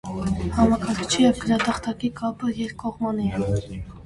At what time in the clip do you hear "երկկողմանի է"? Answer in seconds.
2.63-3.77